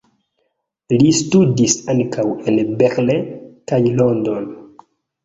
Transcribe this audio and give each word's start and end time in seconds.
Li 1.01 1.09
studis 1.17 1.75
ankaŭ 1.93 2.25
en 2.53 2.57
Berlin 2.79 3.29
kaj 3.73 3.81
London. 4.01 4.49